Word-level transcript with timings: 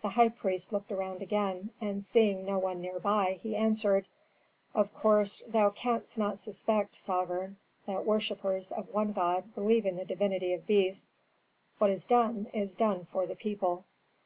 The 0.00 0.08
high 0.08 0.30
priest 0.30 0.72
looked 0.72 0.90
around 0.90 1.20
again, 1.20 1.72
and 1.78 2.02
seeing 2.02 2.46
no 2.46 2.58
one 2.58 2.80
near 2.80 2.98
by, 2.98 3.32
he 3.42 3.54
answered, 3.54 4.08
"Of 4.74 4.94
course 4.94 5.42
thou 5.46 5.68
canst 5.68 6.16
not 6.16 6.38
suspect, 6.38 6.94
sovereign, 6.94 7.58
that 7.84 8.06
worshippers 8.06 8.72
of 8.72 8.94
one 8.94 9.12
god 9.12 9.54
believe 9.54 9.84
in 9.84 9.96
the 9.96 10.06
divinity 10.06 10.54
of 10.54 10.66
beasts. 10.66 11.10
What 11.76 11.90
is 11.90 12.06
done 12.06 12.46
is 12.54 12.74
done 12.74 13.08
for 13.12 13.26
the 13.26 13.36
people." 13.36 13.84